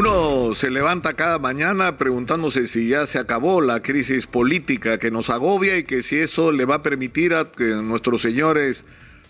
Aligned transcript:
Uno 0.00 0.54
se 0.54 0.70
levanta 0.70 1.12
cada 1.12 1.38
mañana 1.38 1.98
preguntándose 1.98 2.66
si 2.66 2.88
ya 2.88 3.06
se 3.06 3.18
acabó 3.18 3.60
la 3.60 3.82
crisis 3.82 4.26
política 4.26 4.96
que 4.96 5.10
nos 5.10 5.28
agobia 5.28 5.76
y 5.76 5.82
que 5.82 6.00
si 6.00 6.16
eso 6.16 6.52
le 6.52 6.64
va 6.64 6.76
a 6.76 6.82
permitir 6.82 7.34
a 7.34 7.50
nuestros 7.82 8.22
señores 8.22 8.86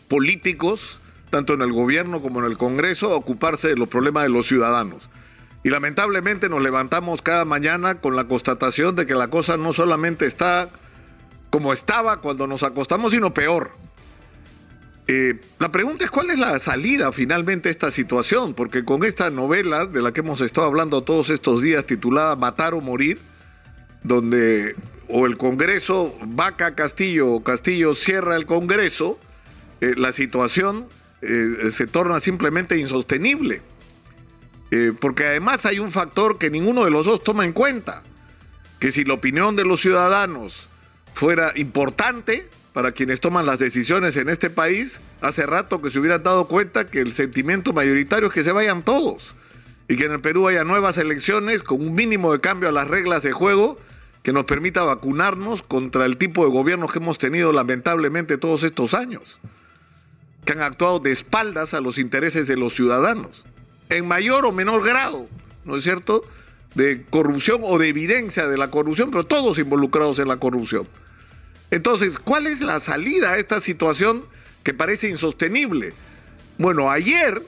políticos, 0.06 1.00
tanto 1.28 1.54
en 1.54 1.62
el 1.62 1.72
gobierno 1.72 2.22
como 2.22 2.38
en 2.38 2.44
el 2.44 2.56
Congreso, 2.56 3.10
ocuparse 3.10 3.66
de 3.66 3.74
los 3.74 3.88
problemas 3.88 4.22
de 4.22 4.28
los 4.28 4.46
ciudadanos. 4.46 5.08
Y 5.64 5.70
lamentablemente 5.70 6.48
nos 6.48 6.62
levantamos 6.62 7.20
cada 7.20 7.44
mañana 7.44 7.96
con 7.96 8.14
la 8.14 8.28
constatación 8.28 8.94
de 8.94 9.06
que 9.06 9.16
la 9.16 9.26
cosa 9.26 9.56
no 9.56 9.72
solamente 9.72 10.24
está 10.24 10.68
como 11.50 11.72
estaba 11.72 12.20
cuando 12.20 12.46
nos 12.46 12.62
acostamos, 12.62 13.10
sino 13.10 13.34
peor. 13.34 13.72
Eh, 15.12 15.40
la 15.58 15.72
pregunta 15.72 16.04
es 16.04 16.10
cuál 16.12 16.30
es 16.30 16.38
la 16.38 16.56
salida 16.60 17.10
finalmente 17.10 17.68
a 17.68 17.72
esta 17.72 17.90
situación, 17.90 18.54
porque 18.54 18.84
con 18.84 19.02
esta 19.02 19.28
novela 19.28 19.84
de 19.84 20.00
la 20.02 20.12
que 20.12 20.20
hemos 20.20 20.40
estado 20.40 20.68
hablando 20.68 21.02
todos 21.02 21.30
estos 21.30 21.62
días 21.62 21.84
titulada 21.84 22.36
Matar 22.36 22.74
o 22.74 22.80
Morir, 22.80 23.18
donde 24.04 24.76
o 25.08 25.26
el 25.26 25.36
Congreso 25.36 26.14
vaca 26.24 26.76
Castillo 26.76 27.26
o 27.32 27.42
Castillo 27.42 27.96
cierra 27.96 28.36
el 28.36 28.46
Congreso, 28.46 29.18
eh, 29.80 29.94
la 29.96 30.12
situación 30.12 30.86
eh, 31.22 31.72
se 31.72 31.88
torna 31.88 32.20
simplemente 32.20 32.78
insostenible. 32.78 33.62
porque 35.00 35.26
además 35.26 35.66
hay 35.66 35.80
un 35.80 35.90
factor 35.90 36.38
que 36.38 36.50
ninguno 36.50 36.84
de 36.84 36.92
los 36.92 37.04
dos 37.04 37.24
toma 37.24 37.44
en 37.44 37.52
cuenta, 37.52 38.04
que 38.78 38.92
si 38.92 39.02
la 39.02 39.14
opinión 39.14 39.56
de 39.56 39.64
los 39.64 39.80
ciudadanos 39.80 40.68
fuera 41.14 41.52
importante, 41.56 42.48
para 42.72 42.92
quienes 42.92 43.20
toman 43.20 43.46
las 43.46 43.58
decisiones 43.58 44.16
en 44.16 44.28
este 44.28 44.50
país, 44.50 45.00
hace 45.20 45.46
rato 45.46 45.82
que 45.82 45.90
se 45.90 45.98
hubieran 45.98 46.22
dado 46.22 46.46
cuenta 46.46 46.86
que 46.86 47.00
el 47.00 47.12
sentimiento 47.12 47.72
mayoritario 47.72 48.28
es 48.28 48.34
que 48.34 48.42
se 48.42 48.52
vayan 48.52 48.84
todos 48.84 49.34
y 49.88 49.96
que 49.96 50.04
en 50.04 50.12
el 50.12 50.20
Perú 50.20 50.46
haya 50.46 50.62
nuevas 50.62 50.98
elecciones 50.98 51.64
con 51.64 51.80
un 51.80 51.94
mínimo 51.94 52.32
de 52.32 52.40
cambio 52.40 52.68
a 52.68 52.72
las 52.72 52.86
reglas 52.86 53.22
de 53.22 53.32
juego 53.32 53.76
que 54.22 54.32
nos 54.32 54.44
permita 54.44 54.84
vacunarnos 54.84 55.62
contra 55.62 56.04
el 56.04 56.16
tipo 56.16 56.44
de 56.44 56.50
gobierno 56.52 56.86
que 56.86 56.98
hemos 56.98 57.18
tenido 57.18 57.52
lamentablemente 57.52 58.38
todos 58.38 58.62
estos 58.62 58.94
años, 58.94 59.40
que 60.44 60.52
han 60.52 60.62
actuado 60.62 61.00
de 61.00 61.10
espaldas 61.10 61.74
a 61.74 61.80
los 61.80 61.98
intereses 61.98 62.46
de 62.46 62.56
los 62.56 62.74
ciudadanos, 62.74 63.44
en 63.88 64.06
mayor 64.06 64.44
o 64.44 64.52
menor 64.52 64.86
grado, 64.86 65.26
¿no 65.64 65.76
es 65.76 65.82
cierto?, 65.82 66.22
de 66.74 67.04
corrupción 67.10 67.62
o 67.64 67.78
de 67.78 67.88
evidencia 67.88 68.46
de 68.46 68.56
la 68.56 68.70
corrupción, 68.70 69.10
pero 69.10 69.24
todos 69.24 69.58
involucrados 69.58 70.20
en 70.20 70.28
la 70.28 70.36
corrupción. 70.36 70.86
Entonces, 71.70 72.18
¿cuál 72.18 72.46
es 72.46 72.60
la 72.60 72.80
salida 72.80 73.32
a 73.32 73.38
esta 73.38 73.60
situación 73.60 74.24
que 74.62 74.74
parece 74.74 75.08
insostenible? 75.08 75.92
Bueno, 76.58 76.90
ayer 76.90 77.42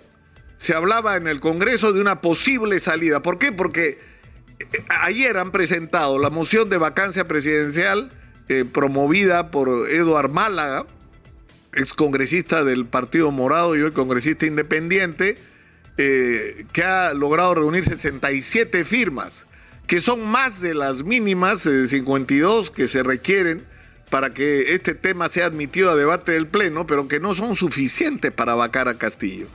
se 0.57 0.75
hablaba 0.75 1.17
en 1.17 1.27
el 1.27 1.41
Congreso 1.41 1.93
de 1.93 2.01
una 2.01 2.21
posible 2.21 2.79
salida. 2.79 3.21
¿Por 3.21 3.39
qué? 3.39 3.51
Porque 3.51 3.99
eh, 4.59 4.67
ayer 4.89 5.37
han 5.37 5.51
presentado 5.51 6.19
la 6.19 6.31
moción 6.31 6.71
de 6.71 6.79
vacancia 6.79 7.27
presidencial 7.27 8.11
eh, 8.49 8.65
promovida 8.65 9.51
por 9.51 9.91
Eduard 9.91 10.31
Málaga, 10.31 10.87
excongresista 11.73 12.65
del 12.65 12.87
Partido 12.87 13.31
Morado 13.33 13.77
y 13.77 13.83
hoy 13.83 13.93
congresista 13.93 14.47
independiente, 14.47 15.37
eh, 15.99 16.67
que 16.73 16.85
ha 16.85 17.13
logrado 17.13 17.57
reunir 17.57 17.85
67 17.85 18.85
firmas, 18.85 19.47
que 19.87 20.01
son 20.01 20.25
más 20.25 20.61
de 20.61 20.75
las 20.75 21.03
mínimas 21.03 21.65
de 21.65 21.89
52 21.89 22.71
que 22.71 22.89
se 22.89 23.03
requieren 23.03 23.67
para 24.13 24.35
que 24.35 24.75
este 24.75 24.95
tema 24.95 25.31
sea 25.31 25.47
admitido 25.47 25.91
a 25.91 25.97
debate 25.97 26.33
del 26.33 26.47
Pleno, 26.47 26.87
pero 26.87 27.09
que 27.09 27.19
no 27.19 27.35
son 27.35 27.57
suficientes 27.57 28.31
para 28.31 28.55
vacar 28.55 28.87
a 28.87 28.99
Castillo. 28.99 29.47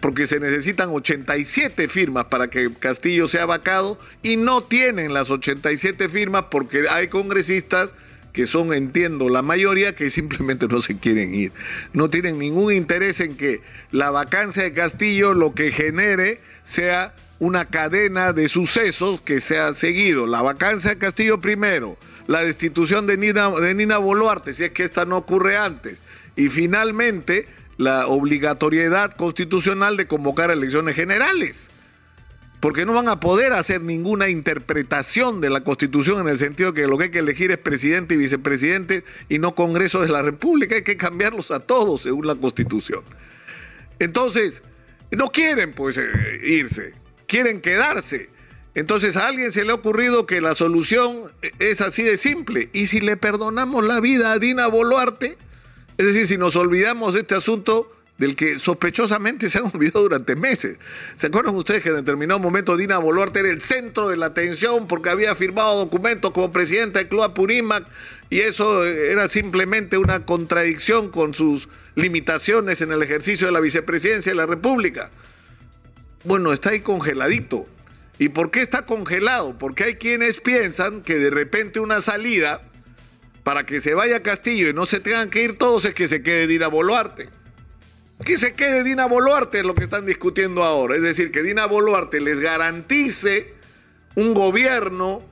Porque 0.00 0.26
se 0.26 0.40
necesitan 0.40 0.88
87 0.88 1.86
firmas 1.86 2.24
para 2.24 2.48
que 2.48 2.70
Castillo 2.78 3.28
sea 3.28 3.44
vacado 3.44 4.00
y 4.22 4.38
no 4.38 4.62
tienen 4.62 5.12
las 5.12 5.28
87 5.28 6.08
firmas 6.08 6.44
porque 6.50 6.86
hay 6.88 7.08
congresistas 7.08 7.94
que 8.32 8.46
son, 8.46 8.72
entiendo, 8.72 9.28
la 9.28 9.42
mayoría 9.42 9.94
que 9.94 10.08
simplemente 10.08 10.66
no 10.66 10.80
se 10.80 10.96
quieren 10.96 11.34
ir. 11.34 11.52
No 11.92 12.08
tienen 12.08 12.38
ningún 12.38 12.72
interés 12.72 13.20
en 13.20 13.36
que 13.36 13.60
la 13.90 14.10
vacancia 14.10 14.62
de 14.62 14.72
Castillo 14.72 15.34
lo 15.34 15.54
que 15.54 15.72
genere 15.72 16.40
sea 16.62 17.14
una 17.38 17.66
cadena 17.66 18.32
de 18.32 18.48
sucesos 18.48 19.20
que 19.20 19.40
se 19.40 19.58
seguido. 19.74 20.26
La 20.26 20.40
vacancia 20.40 20.88
de 20.88 20.98
Castillo 20.98 21.42
primero, 21.42 21.98
la 22.30 22.44
destitución 22.44 23.08
de 23.08 23.16
Nina, 23.16 23.50
de 23.50 23.74
Nina 23.74 23.98
Boluarte, 23.98 24.52
si 24.52 24.62
es 24.62 24.70
que 24.70 24.84
esta 24.84 25.04
no 25.04 25.16
ocurre 25.16 25.56
antes. 25.56 25.98
Y 26.36 26.48
finalmente, 26.48 27.48
la 27.76 28.06
obligatoriedad 28.06 29.16
constitucional 29.16 29.96
de 29.96 30.06
convocar 30.06 30.52
elecciones 30.52 30.94
generales. 30.94 31.70
Porque 32.60 32.86
no 32.86 32.92
van 32.92 33.08
a 33.08 33.18
poder 33.18 33.52
hacer 33.52 33.80
ninguna 33.80 34.28
interpretación 34.28 35.40
de 35.40 35.50
la 35.50 35.64
Constitución 35.64 36.20
en 36.20 36.28
el 36.28 36.36
sentido 36.36 36.72
que 36.72 36.86
lo 36.86 36.98
que 36.98 37.04
hay 37.04 37.10
que 37.10 37.18
elegir 37.18 37.50
es 37.50 37.58
presidente 37.58 38.14
y 38.14 38.18
vicepresidente 38.18 39.02
y 39.28 39.40
no 39.40 39.56
Congreso 39.56 40.00
de 40.00 40.10
la 40.10 40.22
República. 40.22 40.76
Hay 40.76 40.82
que 40.82 40.96
cambiarlos 40.96 41.50
a 41.50 41.58
todos 41.58 42.02
según 42.02 42.28
la 42.28 42.36
Constitución. 42.36 43.02
Entonces, 43.98 44.62
no 45.10 45.26
quieren 45.32 45.72
pues 45.72 45.98
eh, 45.98 46.04
irse, 46.44 46.92
quieren 47.26 47.60
quedarse. 47.60 48.30
Entonces 48.74 49.16
a 49.16 49.26
alguien 49.26 49.52
se 49.52 49.64
le 49.64 49.72
ha 49.72 49.74
ocurrido 49.74 50.26
que 50.26 50.40
la 50.40 50.54
solución 50.54 51.22
es 51.58 51.80
así 51.80 52.02
de 52.02 52.16
simple. 52.16 52.70
Y 52.72 52.86
si 52.86 53.00
le 53.00 53.16
perdonamos 53.16 53.84
la 53.84 54.00
vida 54.00 54.32
a 54.32 54.38
Dina 54.38 54.66
Boluarte, 54.68 55.36
es 55.98 56.06
decir, 56.06 56.26
si 56.26 56.38
nos 56.38 56.56
olvidamos 56.56 57.14
de 57.14 57.20
este 57.20 57.34
asunto 57.34 57.90
del 58.20 58.36
que 58.36 58.58
sospechosamente 58.58 59.48
se 59.48 59.58
han 59.58 59.64
olvidado 59.74 60.02
durante 60.02 60.36
meses. 60.36 60.78
¿Se 61.14 61.28
acuerdan 61.28 61.54
ustedes 61.56 61.82
que 61.82 61.88
en 61.88 61.96
determinado 61.96 62.38
momento 62.38 62.76
Dina 62.76 62.98
Boluarte 62.98 63.40
era 63.40 63.48
el 63.48 63.62
centro 63.62 64.08
de 64.08 64.18
la 64.18 64.26
atención 64.26 64.86
porque 64.86 65.08
había 65.08 65.34
firmado 65.34 65.78
documentos 65.78 66.30
como 66.30 66.52
presidenta 66.52 66.98
del 66.98 67.08
Club 67.08 67.22
Apurímac 67.22 67.86
y 68.28 68.40
eso 68.40 68.84
era 68.84 69.28
simplemente 69.28 69.96
una 69.96 70.26
contradicción 70.26 71.08
con 71.10 71.34
sus 71.34 71.68
limitaciones 71.94 72.82
en 72.82 72.92
el 72.92 73.02
ejercicio 73.02 73.46
de 73.46 73.54
la 73.54 73.60
vicepresidencia 73.60 74.30
de 74.30 74.36
la 74.36 74.46
República? 74.46 75.10
Bueno, 76.24 76.52
está 76.52 76.70
ahí 76.70 76.80
congeladito. 76.80 77.66
¿Y 78.20 78.28
por 78.28 78.50
qué 78.50 78.60
está 78.60 78.84
congelado? 78.84 79.56
Porque 79.56 79.84
hay 79.84 79.94
quienes 79.94 80.42
piensan 80.42 81.00
que 81.00 81.14
de 81.14 81.30
repente 81.30 81.80
una 81.80 82.02
salida 82.02 82.60
para 83.44 83.64
que 83.64 83.80
se 83.80 83.94
vaya 83.94 84.22
Castillo 84.22 84.68
y 84.68 84.74
no 84.74 84.84
se 84.84 85.00
tengan 85.00 85.30
que 85.30 85.42
ir 85.42 85.56
todos 85.56 85.86
es 85.86 85.94
que 85.94 86.06
se 86.06 86.22
quede 86.22 86.46
Dina 86.46 86.68
Boluarte. 86.68 87.30
Que 88.22 88.36
se 88.36 88.52
quede 88.52 88.84
Dina 88.84 89.06
Boluarte 89.06 89.60
es 89.60 89.64
lo 89.64 89.74
que 89.74 89.84
están 89.84 90.04
discutiendo 90.04 90.64
ahora. 90.64 90.96
Es 90.96 91.02
decir, 91.02 91.32
que 91.32 91.42
Dina 91.42 91.64
Boluarte 91.64 92.20
les 92.20 92.40
garantice 92.40 93.54
un 94.16 94.34
gobierno, 94.34 95.22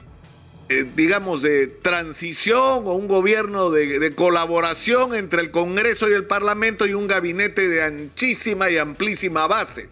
eh, 0.70 0.86
digamos, 0.96 1.42
de 1.42 1.66
transición 1.66 2.84
o 2.86 2.94
un 2.94 3.06
gobierno 3.06 3.68
de 3.68 4.14
colaboración 4.14 5.14
entre 5.14 5.42
el 5.42 5.50
Congreso 5.50 6.08
y 6.08 6.14
el 6.14 6.24
Parlamento 6.24 6.86
y 6.86 6.94
un 6.94 7.06
gabinete 7.06 7.68
de 7.68 7.82
anchísima 7.82 8.70
y 8.70 8.78
amplísima 8.78 9.46
base 9.46 9.90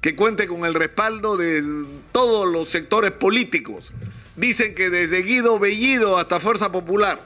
que 0.00 0.14
cuente 0.14 0.46
con 0.46 0.64
el 0.64 0.74
respaldo 0.74 1.36
de 1.36 1.62
todos 2.12 2.50
los 2.50 2.68
sectores 2.68 3.10
políticos. 3.10 3.92
Dicen 4.36 4.74
que 4.74 4.90
desde 4.90 5.22
Guido 5.22 5.58
Bellido 5.58 6.18
hasta 6.18 6.40
Fuerza 6.40 6.70
Popular. 6.70 7.20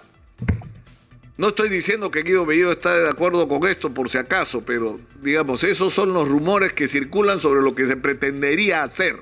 No 1.37 1.49
estoy 1.49 1.69
diciendo 1.69 2.11
que 2.11 2.23
Guido 2.23 2.47
Bellido 2.47 2.73
está 2.73 2.97
de 2.97 3.09
acuerdo 3.09 3.49
con 3.49 3.67
esto 3.67 3.93
por 3.93 4.09
si 4.09 4.19
acaso, 4.19 4.63
pero 4.65 5.01
digamos, 5.23 5.65
esos 5.65 5.93
son 5.93 6.13
los 6.13 6.29
rumores 6.29 6.73
que 6.73 6.89
circulan 6.89 7.41
sobre 7.41 7.63
lo 7.63 7.75
que 7.75 7.87
se 7.87 7.97
pretendería 7.97 8.83
hacer. 8.83 9.17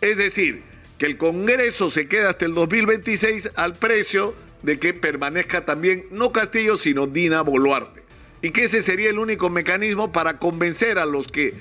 Es 0.00 0.16
decir, 0.16 0.62
que 0.98 1.06
el 1.06 1.16
Congreso 1.16 1.90
se 1.90 2.06
queda 2.06 2.30
hasta 2.30 2.44
el 2.44 2.54
2026 2.54 3.52
al 3.56 3.74
precio 3.74 4.34
de 4.62 4.78
que 4.78 4.94
permanezca 4.94 5.64
también 5.64 6.06
no 6.10 6.32
Castillo, 6.32 6.76
sino 6.76 7.06
Dina 7.06 7.42
Boluarte. 7.42 8.02
Y 8.42 8.50
que 8.50 8.64
ese 8.64 8.82
sería 8.82 9.10
el 9.10 9.18
único 9.18 9.50
mecanismo 9.50 10.12
para 10.12 10.38
convencer 10.38 10.98
a 10.98 11.06
los 11.06 11.28
que 11.28 11.54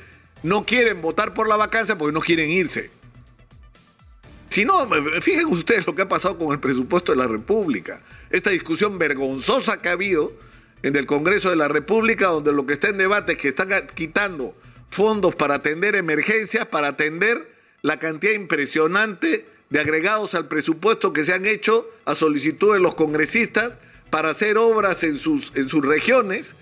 no 0.43 0.65
quieren 0.65 1.01
votar 1.01 1.33
por 1.33 1.47
la 1.47 1.55
vacancia 1.55 1.97
porque 1.97 2.13
no 2.13 2.21
quieren 2.21 2.49
irse. 2.49 2.89
Si 4.49 4.65
no, 4.65 4.89
fíjense 5.21 5.45
ustedes 5.45 5.87
lo 5.87 5.95
que 5.95 6.01
ha 6.01 6.09
pasado 6.09 6.37
con 6.37 6.51
el 6.51 6.59
presupuesto 6.59 7.13
de 7.13 7.17
la 7.17 7.27
República. 7.27 8.01
Esta 8.29 8.49
discusión 8.49 8.99
vergonzosa 8.99 9.81
que 9.81 9.89
ha 9.89 9.93
habido 9.93 10.33
en 10.83 10.95
el 10.95 11.05
Congreso 11.05 11.49
de 11.49 11.55
la 11.55 11.67
República, 11.67 12.27
donde 12.27 12.51
lo 12.51 12.65
que 12.65 12.73
está 12.73 12.89
en 12.89 12.97
debate 12.97 13.33
es 13.33 13.37
que 13.37 13.47
están 13.47 13.69
quitando 13.95 14.53
fondos 14.89 15.35
para 15.35 15.55
atender 15.55 15.95
emergencias, 15.95 16.65
para 16.65 16.89
atender 16.89 17.49
la 17.81 17.97
cantidad 17.97 18.33
impresionante 18.33 19.47
de 19.69 19.79
agregados 19.79 20.35
al 20.35 20.47
presupuesto 20.49 21.13
que 21.13 21.23
se 21.23 21.33
han 21.33 21.45
hecho 21.45 21.89
a 22.03 22.13
solicitud 22.13 22.73
de 22.73 22.79
los 22.79 22.93
congresistas 22.95 23.77
para 24.09 24.31
hacer 24.31 24.57
obras 24.57 25.03
en 25.03 25.17
sus, 25.17 25.53
en 25.55 25.69
sus 25.69 25.85
regiones 25.85 26.55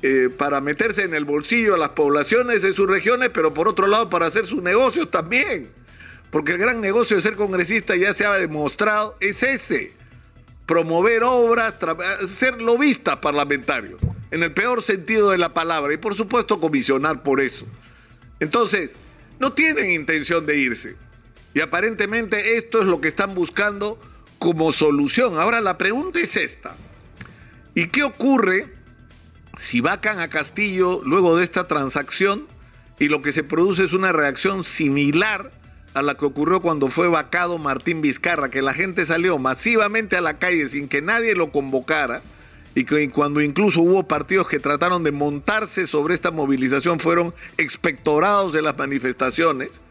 eh, 0.00 0.28
para 0.36 0.60
meterse 0.60 1.02
en 1.02 1.14
el 1.14 1.24
bolsillo 1.24 1.74
a 1.74 1.78
las 1.78 1.90
poblaciones 1.90 2.62
de 2.62 2.72
sus 2.72 2.88
regiones, 2.88 3.30
pero 3.30 3.52
por 3.52 3.66
otro 3.66 3.88
lado 3.88 4.08
para 4.08 4.26
hacer 4.26 4.46
sus 4.46 4.62
negocios 4.62 5.10
también. 5.10 5.70
Porque 6.30 6.52
el 6.52 6.58
gran 6.58 6.80
negocio 6.80 7.16
de 7.16 7.22
ser 7.22 7.34
congresista 7.36 7.96
ya 7.96 8.14
se 8.14 8.24
ha 8.24 8.34
demostrado 8.34 9.16
es 9.20 9.42
ese. 9.42 9.92
Promover 10.66 11.24
obras, 11.24 11.74
ser 12.28 12.60
lobista 12.60 13.20
parlamentario, 13.20 13.98
en 14.30 14.42
el 14.42 14.52
peor 14.52 14.82
sentido 14.82 15.30
de 15.30 15.38
la 15.38 15.54
palabra, 15.54 15.92
y 15.94 15.96
por 15.96 16.14
supuesto 16.14 16.60
comisionar 16.60 17.22
por 17.22 17.40
eso. 17.40 17.66
Entonces, 18.38 18.96
no 19.40 19.52
tienen 19.52 19.90
intención 19.90 20.46
de 20.46 20.58
irse. 20.58 20.96
Y 21.54 21.60
aparentemente 21.60 22.56
esto 22.56 22.80
es 22.80 22.86
lo 22.86 23.00
que 23.00 23.08
están 23.08 23.34
buscando 23.34 23.98
como 24.38 24.70
solución. 24.70 25.40
Ahora 25.40 25.60
la 25.60 25.78
pregunta 25.78 26.20
es 26.20 26.36
esta. 26.36 26.76
¿Y 27.74 27.86
qué 27.86 28.04
ocurre 28.04 28.77
si 29.58 29.80
vacan 29.80 30.20
a 30.20 30.28
Castillo 30.28 31.02
luego 31.04 31.36
de 31.36 31.42
esta 31.42 31.66
transacción 31.66 32.46
y 33.00 33.08
lo 33.08 33.22
que 33.22 33.32
se 33.32 33.42
produce 33.42 33.84
es 33.84 33.92
una 33.92 34.12
reacción 34.12 34.62
similar 34.62 35.50
a 35.94 36.02
la 36.02 36.14
que 36.14 36.26
ocurrió 36.26 36.60
cuando 36.60 36.86
fue 36.88 37.08
vacado 37.08 37.58
Martín 37.58 38.00
Vizcarra, 38.00 38.50
que 38.50 38.62
la 38.62 38.72
gente 38.72 39.04
salió 39.04 39.36
masivamente 39.38 40.16
a 40.16 40.20
la 40.20 40.38
calle 40.38 40.68
sin 40.68 40.86
que 40.86 41.02
nadie 41.02 41.34
lo 41.34 41.50
convocara 41.50 42.22
y 42.76 42.84
que 42.84 43.10
cuando 43.10 43.40
incluso 43.40 43.80
hubo 43.80 44.06
partidos 44.06 44.46
que 44.46 44.60
trataron 44.60 45.02
de 45.02 45.10
montarse 45.10 45.88
sobre 45.88 46.14
esta 46.14 46.30
movilización 46.30 47.00
fueron 47.00 47.34
expectorados 47.56 48.52
de 48.52 48.62
las 48.62 48.78
manifestaciones, 48.78 49.82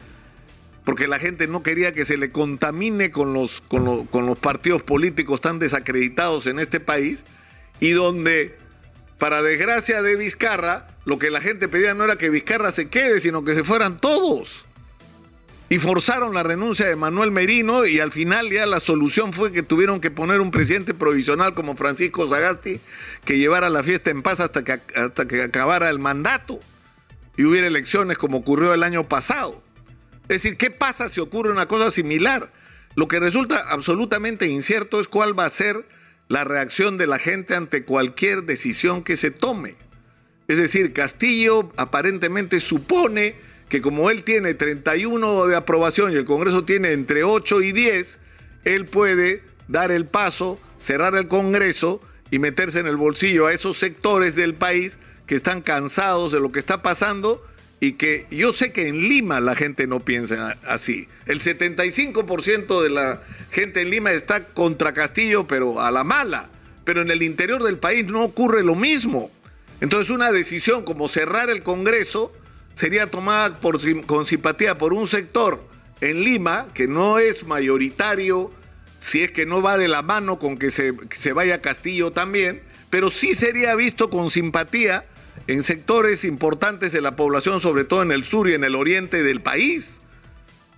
porque 0.86 1.10
la 1.10 1.19
gente 1.19 1.46
no 1.48 1.62
quería 1.62 1.92
que 1.92 2.06
se 2.06 2.16
le 2.16 2.31
contamine 2.31 3.12
con 3.12 3.34
los, 3.34 3.60
con, 3.60 4.06
con 4.06 4.25
los 4.25 4.40
partidos 4.40 4.81
políticos 4.81 5.42
tan 5.42 5.60
desacreditados 5.60 6.48
en 6.48 6.60
este 6.60 6.80
país 6.80 7.25
y 7.81 7.92
donde, 7.92 8.58
para 9.18 9.42
desgracia 9.42 10.02
de 10.02 10.16
Vizcarra, 10.16 10.88
lo 11.06 11.18
que 11.18 11.31
la 11.31 11.42
gente 11.42 11.68
pedía 11.68 11.94
no 11.94 12.04
era 12.04 12.18
que 12.18 12.30
Vizcarra 12.30 12.72
se 12.72 12.90
quede, 12.90 13.19
sino 13.19 13.44
que 13.44 13.56
se 13.56 13.64
fueran 13.64 14.00
todos 14.00 14.68
y 15.69 15.80
forzaron 15.80 16.34
la 16.34 16.44
renuncia 16.44 16.88
de 16.88 16.96
Manuel 16.96 17.31
Merino 17.31 17.86
y 17.86 18.00
al 18.00 18.12
final 18.12 18.50
ya 18.50 18.66
la 18.66 18.80
solución 18.80 19.34
fue 19.34 19.52
que 19.52 19.64
tuvieron 19.64 20.00
que 20.00 20.12
poner 20.12 20.40
un 20.40 20.52
presidente 20.52 20.94
provisional 20.94 21.54
como 21.54 21.75
Francisco 21.75 22.28
Sagasti 22.28 22.80
que 23.25 23.38
llevara 23.38 23.69
la 23.69 23.84
fiesta 23.84 24.10
en 24.10 24.24
paz 24.24 24.40
hasta 24.40 24.64
que, 24.64 24.80
hasta 24.96 25.28
que 25.28 25.44
acabara 25.44 25.90
el 25.90 26.00
mandato 26.00 26.60
y 27.36 27.44
hubiera 27.44 27.68
elecciones 27.68 28.18
como 28.18 28.38
ocurrió 28.38 28.74
el 28.74 28.84
año 28.84 29.08
pasado. 29.08 29.62
Es 30.24 30.42
decir, 30.42 30.58
¿qué 30.58 30.72
pasa 30.72 31.10
si 31.10 31.19
ocurre 31.19 31.52
una 31.52 31.68
cosa 31.68 31.92
similar? 31.92 32.52
Lo 32.96 33.08
que 33.08 33.19
resulta 33.19 33.60
absolutamente 33.69 34.48
incierto 34.48 35.00
es 35.00 35.08
cuál 35.08 35.38
va 35.38 35.46
a 35.46 35.50
ser 35.50 35.86
la 36.28 36.44
reacción 36.44 36.98
de 36.98 37.08
la 37.08 37.20
gente 37.20 37.56
ante 37.56 37.84
cualquier 37.84 38.44
decisión 38.44 39.04
que 39.04 39.16
se 39.16 39.32
tome. 39.32 39.76
Es 40.48 40.58
decir, 40.58 40.94
Castillo 40.94 41.72
aparentemente 41.78 42.60
supone 42.60 43.36
que 43.70 43.82
como 43.82 44.10
él 44.10 44.24
tiene 44.24 44.54
31 44.54 45.48
de 45.48 45.56
aprobación 45.56 46.14
y 46.14 46.16
el 46.16 46.26
Congreso 46.26 46.64
tiene 46.64 46.94
entre 46.94 47.24
8 47.24 47.62
y 47.62 47.72
10, 47.74 48.20
él 48.64 48.86
puede 48.86 49.44
dar 49.68 49.92
el 49.92 50.06
paso, 50.06 50.60
cerrar 50.78 51.16
el 51.16 51.28
Congreso 51.28 52.02
y 52.32 52.40
meterse 52.40 52.80
en 52.80 52.88
el 52.88 52.96
bolsillo 52.96 53.48
a 53.48 53.54
esos 53.54 53.78
sectores 53.78 54.36
del 54.36 54.56
país 54.56 54.98
que 55.26 55.36
están 55.36 55.62
cansados 55.62 56.32
de 56.32 56.40
lo 56.40 56.52
que 56.52 56.60
está 56.60 56.82
pasando 56.82 57.44
y 57.80 57.94
que 57.94 58.26
yo 58.32 58.54
sé 58.54 58.72
que 58.72 58.88
en 58.88 59.08
Lima 59.08 59.40
la 59.40 59.56
gente 59.56 59.86
no 59.86 60.00
piensa 60.00 60.58
así. 60.66 61.08
El 61.26 61.42
75% 61.42 62.82
de 62.82 62.90
la 62.90 63.22
gente 63.52 63.82
en 63.82 63.92
Lima 63.92 64.12
está 64.12 64.46
contra 64.46 64.94
Castillo, 64.94 65.48
pero 65.48 65.80
a 65.80 65.92
la 65.92 66.04
mala. 66.04 66.50
Pero 66.84 67.02
en 67.02 67.12
el 67.12 67.22
interior 67.22 67.62
del 67.64 67.78
país 67.78 68.06
no 68.06 68.24
ocurre 68.24 68.64
lo 68.64 68.76
mismo. 68.76 69.30
Entonces 69.80 70.10
una 70.10 70.32
decisión 70.32 70.84
como 70.84 71.08
cerrar 71.08 71.50
el 71.50 71.62
Congreso 71.62 72.32
sería 72.74 73.08
tomada 73.08 73.60
con 73.60 74.26
simpatía 74.26 74.78
por 74.78 74.94
un 74.94 75.08
sector 75.08 75.64
en 76.02 76.24
Lima 76.24 76.68
que 76.74 76.88
no 76.88 77.20
es 77.20 77.46
mayoritario, 77.46 78.52
si 78.98 79.22
es 79.22 79.32
que 79.32 79.46
no 79.46 79.62
va 79.62 79.78
de 79.78 79.88
la 79.88 80.02
mano 80.02 80.40
con 80.40 80.58
que 80.58 80.72
se, 80.72 80.94
se 81.12 81.34
vaya 81.34 81.62
Castillo 81.62 82.12
también, 82.12 82.62
pero 82.90 83.12
sí 83.12 83.36
sería 83.36 83.76
visto 83.76 84.10
con 84.10 84.32
simpatía 84.32 85.06
en 85.48 85.64
sectores 85.64 86.26
importantes 86.26 86.92
de 86.92 87.02
la 87.02 87.16
población, 87.16 87.62
sobre 87.62 87.86
todo 87.86 88.04
en 88.04 88.12
el 88.12 88.26
sur 88.26 88.50
y 88.50 88.54
en 88.54 88.64
el 88.64 88.76
oriente 88.76 89.24
del 89.24 89.42
país, 89.42 90.02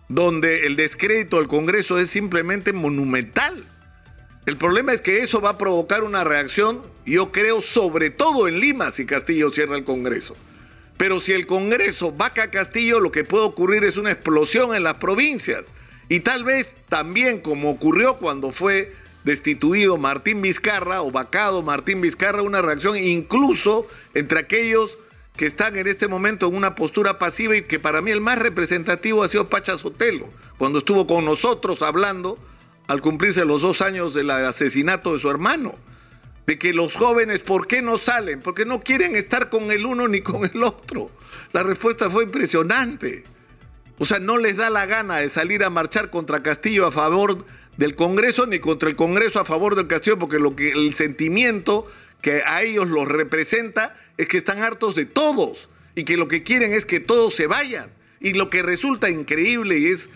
donde 0.07 0.67
el 0.67 0.75
descrédito 0.75 1.37
del 1.37 1.47
Congreso 1.47 1.99
es 1.99 2.09
simplemente 2.09 2.71
monumental. 2.71 3.63
El 4.45 4.57
problema 4.57 4.93
es 4.93 5.01
que 5.01 5.19
eso 5.19 5.41
va 5.41 5.51
a 5.51 5.57
provocar 5.57 6.03
una 6.03 6.23
reacción, 6.23 6.83
yo 7.05 7.31
creo, 7.31 7.61
sobre 7.61 8.09
todo 8.09 8.47
en 8.47 8.59
Lima, 8.59 8.91
si 8.91 9.05
Castillo 9.05 9.49
cierra 9.49 9.75
el 9.75 9.83
Congreso. 9.83 10.35
Pero 10.97 11.19
si 11.19 11.33
el 11.33 11.47
Congreso 11.47 12.11
vaca 12.11 12.43
a 12.43 12.51
Castillo, 12.51 12.99
lo 12.99 13.11
que 13.11 13.23
puede 13.23 13.45
ocurrir 13.45 13.83
es 13.83 13.97
una 13.97 14.11
explosión 14.11 14.75
en 14.75 14.83
las 14.83 14.95
provincias. 14.95 15.65
Y 16.09 16.21
tal 16.21 16.43
vez 16.43 16.75
también 16.89 17.39
como 17.39 17.69
ocurrió 17.69 18.17
cuando 18.17 18.51
fue 18.51 18.93
destituido 19.29 19.97
Martín 19.97 20.41
Vizcarra 20.41 21.01
o 21.01 21.11
vacado 21.11 21.61
Martín 21.61 22.01
Vizcarra, 22.01 22.41
una 22.41 22.61
reacción 22.61 22.97
incluso 22.97 23.85
entre 24.13 24.39
aquellos 24.39 24.97
que 25.37 25.45
están 25.45 25.77
en 25.77 25.87
este 25.87 26.07
momento 26.07 26.47
en 26.47 26.55
una 26.55 26.75
postura 26.75 27.17
pasiva 27.17 27.55
y 27.55 27.61
que 27.61 27.79
para 27.79 28.01
mí 28.01 28.11
el 28.11 28.21
más 28.21 28.39
representativo 28.39 29.23
ha 29.23 29.27
sido 29.27 29.49
Pacha 29.49 29.77
Sotelo, 29.77 30.29
cuando 30.57 30.79
estuvo 30.79 31.07
con 31.07 31.23
nosotros 31.23 31.81
hablando 31.81 32.37
al 32.87 33.01
cumplirse 33.01 33.45
los 33.45 33.61
dos 33.61 33.81
años 33.81 34.13
del 34.13 34.31
asesinato 34.31 35.13
de 35.13 35.19
su 35.19 35.29
hermano 35.29 35.75
de 36.49 36.57
que 36.57 36.73
los 36.73 36.95
jóvenes, 36.95 37.41
¿por 37.41 37.67
qué 37.67 37.83
no 37.83 37.99
salen? 37.99 38.41
Porque 38.41 38.65
no 38.65 38.79
quieren 38.79 39.15
estar 39.15 39.51
con 39.51 39.69
el 39.69 39.85
uno 39.85 40.07
ni 40.07 40.21
con 40.21 40.43
el 40.43 40.63
otro. 40.63 41.11
La 41.53 41.61
respuesta 41.61 42.09
fue 42.09 42.23
impresionante. 42.23 43.23
O 43.99 44.05
sea, 44.07 44.17
no 44.17 44.39
les 44.39 44.57
da 44.57 44.71
la 44.71 44.87
gana 44.87 45.17
de 45.17 45.29
salir 45.29 45.63
a 45.63 45.69
marchar 45.69 46.09
contra 46.09 46.41
Castillo 46.41 46.87
a 46.87 46.91
favor 46.91 47.45
del 47.79 47.95
Congreso 47.95 48.45
ni 48.45 48.59
contra 48.59 48.89
el 48.89 48.97
Congreso 48.97 49.39
a 49.39 49.45
favor 49.45 49.73
del 49.73 49.87
Castillo, 49.87 50.19
porque 50.19 50.37
lo 50.37 50.53
que 50.53 50.71
el 50.71 50.93
sentimiento 50.95 51.87
que 52.21 52.43
a 52.45 52.61
ellos 52.61 52.89
los 52.89 53.07
representa 53.07 53.97
es 54.17 54.27
que 54.27 54.35
están 54.35 54.61
hartos 54.61 54.95
de 54.95 55.05
todos 55.05 55.69
y 55.95 56.03
que 56.03 56.17
lo 56.17 56.27
que 56.27 56.43
quieren 56.43 56.73
es 56.73 56.85
que 56.85 56.99
todos 56.99 57.33
se 57.33 57.47
vayan. 57.47 57.89
Y 58.19 58.33
lo 58.33 58.49
que 58.49 58.63
resulta 58.63 59.09
increíble 59.09 59.79
y 59.79 59.85
es 59.85 60.09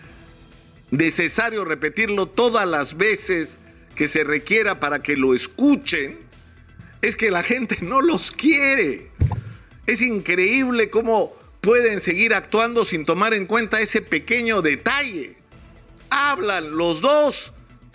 necesario 0.90 1.64
repetirlo 1.64 2.26
todas 2.26 2.68
las 2.68 2.98
veces 2.98 3.60
que 3.94 4.08
se 4.08 4.24
requiera 4.24 4.78
para 4.78 5.02
que 5.02 5.16
lo 5.16 5.34
escuchen, 5.34 6.18
es 7.00 7.16
que 7.16 7.30
la 7.30 7.42
gente 7.42 7.78
no 7.80 8.02
los 8.02 8.30
quiere. 8.30 9.10
Es 9.86 10.02
increíble 10.02 10.90
cómo 10.90 11.34
pueden 11.62 12.02
seguir 12.02 12.34
actuando 12.34 12.84
sin 12.84 13.06
tomar 13.06 13.32
en 13.32 13.46
cuenta 13.46 13.80
ese 13.80 14.02
pequeño 14.02 14.60
detalle. 14.60 15.38
Hablan 16.10 16.76
los 16.76 17.00
dos, 17.00 17.53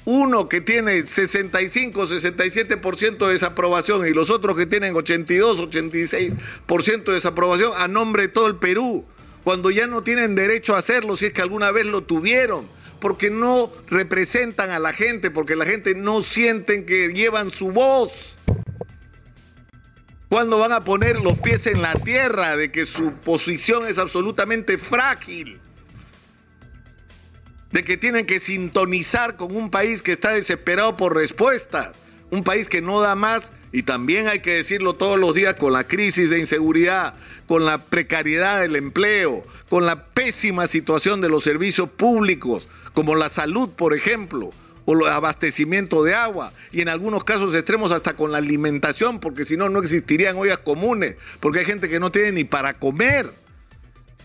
uno 0.10 0.50
que 0.50 0.60
tiene 0.60 1.06
65, 1.06 2.08
67% 2.08 3.28
de 3.28 3.34
desaprobación 3.34 4.08
y 4.08 4.12
los 4.12 4.32
otros 4.32 4.58
que 4.58 4.66
tienen 4.66 4.96
82, 4.96 5.62
86% 5.62 7.04
de 7.04 7.14
desaprobación 7.14 7.74
a 7.78 7.88
nombre 7.88 8.24
de 8.24 8.28
todo 8.30 8.48
el 8.48 8.56
Perú, 8.56 9.06
cuando 9.44 9.70
ya 9.70 9.86
no 9.86 10.02
tienen 10.02 10.34
derecho 10.34 10.74
a 10.74 10.80
hacerlo 10.80 11.16
si 11.16 11.28
es 11.28 11.32
que 11.32 11.44
alguna 11.44 11.70
vez 11.70 11.86
lo 11.86 12.02
tuvieron 12.02 12.68
porque 13.00 13.30
no 13.30 13.72
representan 13.88 14.72
a 14.72 14.80
la 14.80 14.94
gente, 14.94 15.30
porque 15.30 15.56
la 15.56 15.66
gente 15.66 15.94
no 15.94 16.24
sienten 16.24 16.88
que 16.88 17.14
llevan 17.14 17.52
su 17.52 17.72
voz. 17.72 18.40
Cuando 20.28 20.58
van 20.58 20.72
a 20.72 20.84
poner 20.84 21.22
los 21.22 21.38
pies 21.38 21.68
en 21.68 21.84
la 21.84 21.94
tierra 21.94 22.56
de 22.56 22.72
que 22.72 22.88
su 22.88 23.14
posición 23.14 23.86
es 23.88 24.00
absolutamente 24.00 24.80
frágil? 24.80 25.60
De 27.72 27.84
que 27.84 27.98
tienen 27.98 28.26
que 28.26 28.40
sintonizar 28.40 29.36
con 29.36 29.56
un 29.56 29.70
país 29.70 30.02
que 30.02 30.12
está 30.12 30.32
desesperado 30.32 30.96
por 30.96 31.16
respuestas, 31.16 31.92
un 32.32 32.44
país 32.44 32.68
que 32.68 32.82
no 32.82 33.00
da 33.02 33.16
más 33.16 33.52
y 33.72 33.84
también 33.84 34.28
hay 34.28 34.40
que 34.40 34.54
decirlo 34.54 34.94
todos 34.94 35.20
los 35.20 35.36
días 35.36 35.56
con 35.56 35.74
la 35.74 35.84
crisis 35.84 36.30
de 36.30 36.40
inseguridad, 36.40 37.16
con 37.48 37.66
la 37.66 37.78
precariedad 37.78 38.62
del 38.62 38.76
empleo, 38.76 39.44
con 39.70 39.86
la 39.86 40.06
pésima 40.06 40.68
situación 40.68 41.22
de 41.22 41.30
los 41.30 41.44
servicios 41.44 41.90
públicos, 41.90 42.68
como 42.94 43.16
la 43.16 43.30
salud, 43.30 43.70
por 43.70 43.94
ejemplo, 43.94 44.50
o 44.86 44.94
el 44.94 45.08
abastecimiento 45.08 46.04
de 46.04 46.16
agua, 46.16 46.52
y 46.72 46.82
en 46.82 46.90
algunos 46.90 47.24
casos 47.24 47.54
extremos 47.54 47.92
hasta 47.92 48.14
con 48.14 48.32
la 48.32 48.40
alimentación, 48.40 49.20
porque 49.20 49.46
si 49.46 49.56
no, 49.56 49.70
no 49.70 49.80
existirían 49.80 50.36
ollas 50.38 50.60
comunes, 50.60 51.16
porque 51.40 51.60
hay 51.60 51.66
gente 51.66 51.90
que 51.90 52.00
no 52.00 52.12
tiene 52.12 52.32
ni 52.32 52.44
para 52.44 52.74
comer, 52.74 53.32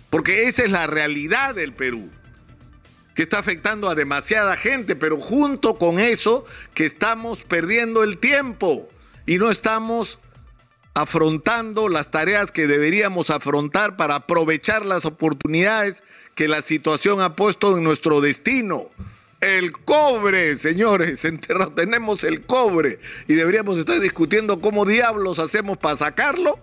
porque 0.09 0.45
esa 0.45 0.65
es 0.65 0.71
la 0.71 0.87
realidad 0.87 1.55
del 1.55 1.75
Perú 1.75 2.09
que 3.15 3.23
está 3.23 3.39
afectando 3.39 3.89
a 3.89 3.95
demasiada 3.95 4.57
gente, 4.57 4.97
pero 4.97 5.19
junto 5.21 5.77
con 5.77 5.99
eso 5.99 6.45
que 6.75 6.85
estamos 6.85 7.45
perdiendo 7.45 8.03
el 8.03 8.19
tiempo 8.19 8.89
y 9.27 9.39
no 9.39 9.51
estamos 9.51 10.19
afrontando 10.95 11.89
las 11.89 12.11
tareas 12.11 12.53
que 12.53 12.67
deberíamos 12.67 13.31
afrontar 13.31 13.97
para 13.97 14.17
aprovechar 14.17 14.85
las 14.85 15.05
oportunidades 15.05 16.03
que 16.35 16.49
la 16.49 16.63
situación 16.63 17.21
ha 17.21 17.37
puesto 17.37 17.77
en 17.77 17.85
nuestro 17.85 18.21
destino. 18.21 18.91
El 19.41 19.73
cobre, 19.73 20.57
señores, 20.57 21.27
tenemos 21.77 22.25
el 22.25 22.43
cobre 22.43 22.99
y 23.29 23.35
deberíamos 23.35 23.79
estar 23.79 23.99
discutiendo 24.01 24.61
cómo 24.61 24.85
diablos 24.85 25.39
hacemos 25.39 25.79
para 25.79 25.97
sacarlo 25.97 26.59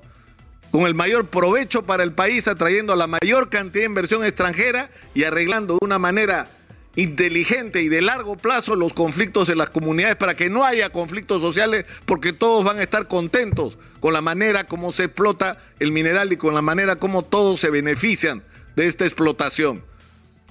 con 0.72 0.84
el 0.84 0.96
mayor 0.96 1.28
provecho 1.28 1.84
para 1.84 2.04
el 2.04 2.14
país, 2.14 2.48
atrayendo 2.48 2.96
la 2.96 3.08
mayor 3.08 3.50
cantidad 3.50 3.84
de 3.84 3.90
inversión 3.90 4.24
extranjera 4.24 4.90
y 5.14 5.26
arreglando 5.26 5.74
de 5.74 5.86
una 5.86 6.00
manera 6.00 6.50
inteligente 6.96 7.82
y 7.82 7.90
de 7.90 8.02
largo 8.02 8.36
plazo 8.36 8.76
los 8.76 8.94
conflictos 8.94 9.50
en 9.50 9.58
las 9.58 9.70
comunidades 9.70 10.16
para 10.16 10.36
que 10.36 10.50
no 10.50 10.66
haya 10.66 10.90
conflictos 10.90 11.42
sociales 11.42 11.86
porque 12.06 12.34
todos 12.34 12.66
van 12.66 12.80
a 12.80 12.84
estar 12.84 13.08
contentos 13.08 13.78
con 14.02 14.14
la 14.14 14.22
manera 14.22 14.66
como 14.66 14.92
se 14.92 15.06
explota 15.06 15.58
el 15.80 15.92
mineral 15.92 16.34
y 16.34 16.38
con 16.38 16.54
la 16.54 16.62
manera 16.62 16.98
como 16.98 17.24
todos 17.24 17.60
se 17.60 17.70
benefician 17.70 18.44
de 18.76 18.88
esta 18.88 19.06
explotación. 19.06 19.84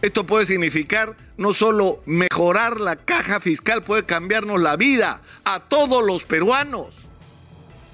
Esto 0.02 0.24
puede 0.24 0.46
significar 0.46 1.14
no 1.36 1.52
solo 1.52 2.02
mejorar 2.06 2.80
la 2.80 2.96
caja 2.96 3.38
fiscal, 3.38 3.82
puede 3.82 4.06
cambiarnos 4.06 4.60
la 4.60 4.76
vida 4.76 5.20
a 5.44 5.60
todos 5.60 6.02
los 6.02 6.24
peruanos, 6.24 7.09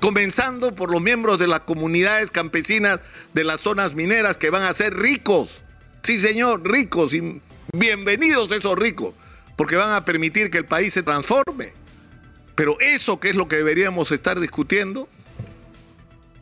comenzando 0.01 0.73
por 0.75 0.91
los 0.91 1.01
miembros 1.01 1.39
de 1.39 1.47
las 1.47 1.61
comunidades 1.61 2.31
campesinas 2.31 3.01
de 3.35 3.45
las 3.45 3.61
zonas 3.61 3.95
mineras 3.95 4.37
que 4.37 4.51
van 4.51 4.63
a 4.63 4.73
ser 4.73 4.95
ricos. 4.95 5.63
Sí, 6.03 6.21
señor, 6.21 6.69
ricos 6.69 7.15
y 7.15 7.41
bienvenidos 7.73 8.51
esos 8.53 8.79
ricos, 8.79 9.15
porque 9.57 9.77
van 9.77 9.93
a 9.93 10.05
permitir 10.05 10.51
que 10.51 10.59
el 10.59 10.67
país 10.67 10.93
se 10.93 11.03
transforme. 11.03 11.73
Pero 12.55 12.79
eso 12.81 13.21
que 13.21 13.31
es 13.31 13.37
lo 13.37 13.49
que 13.49 13.57
deberíamos 13.57 14.13
estar 14.13 14.41
discutiendo, 14.41 15.09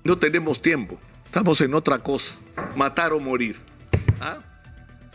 no 0.04 0.18
tenemos 0.18 0.60
tiempo. 0.62 1.00
Estamos 1.24 1.60
en 1.60 1.74
otra 1.74 1.98
cosa, 1.98 2.38
matar 2.76 3.12
o 3.12 3.20
morir. 3.20 3.56
¿Ah? 4.20 4.38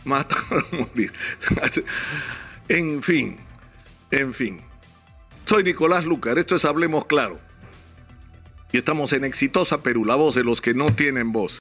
Matar 0.04 0.38
o 0.72 0.76
morir. 0.76 1.12
En 2.68 3.02
fin, 3.02 3.36
en 4.12 4.32
fin. 4.32 4.60
Soy 5.44 5.64
Nicolás 5.64 6.04
Lucar, 6.04 6.38
esto 6.38 6.54
es 6.54 6.64
Hablemos 6.64 7.04
Claro. 7.06 7.40
Y 8.72 8.78
estamos 8.78 9.12
en 9.12 9.24
Exitosa 9.24 9.82
Perú, 9.82 10.04
la 10.04 10.14
voz 10.14 10.36
de 10.36 10.44
los 10.44 10.60
que 10.60 10.74
no 10.74 10.86
tienen 10.90 11.32
voz. 11.32 11.58